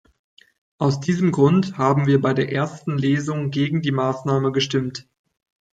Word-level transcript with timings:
Aus 0.79 0.99
diesem 0.99 1.31
Grund 1.31 1.77
haben 1.77 2.07
wir 2.07 2.19
bei 2.19 2.33
der 2.33 2.51
ersten 2.51 2.97
Lesung 2.97 3.51
gegen 3.51 3.83
die 3.83 3.91
Maßnahme 3.91 4.51
gestimmt. 4.51 5.07